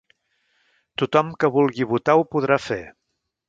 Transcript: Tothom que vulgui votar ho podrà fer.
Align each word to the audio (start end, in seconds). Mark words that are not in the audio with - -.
Tothom 1.03 1.31
que 1.43 1.51
vulgui 1.59 1.87
votar 1.95 2.19
ho 2.23 2.27
podrà 2.33 2.61
fer. 2.73 2.83